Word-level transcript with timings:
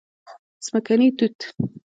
🍓ځمکني 0.63 1.07
توت 1.17 1.37